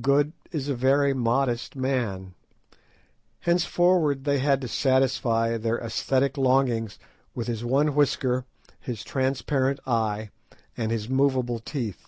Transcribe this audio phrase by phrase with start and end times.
[0.00, 2.34] Good is a very modest man.
[3.40, 7.00] Henceforward they had to satisfy their æsthetic longings
[7.34, 8.44] with his one whisker,
[8.78, 10.30] his transparent eye,
[10.76, 12.06] and his movable teeth.